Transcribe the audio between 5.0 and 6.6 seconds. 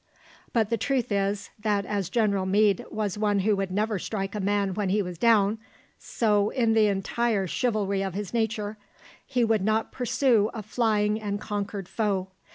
was down, so,